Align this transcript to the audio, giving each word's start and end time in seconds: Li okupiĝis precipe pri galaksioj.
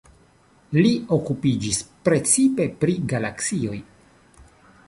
Li 0.77 0.93
okupiĝis 1.17 1.81
precipe 2.09 2.67
pri 2.85 2.99
galaksioj. 3.15 3.79